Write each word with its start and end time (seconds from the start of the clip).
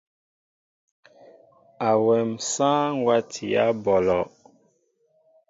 Awém 1.89 2.29
sááŋ 2.51 2.91
watiyă 3.05 3.63
ɓɔlɔ. 3.83 4.19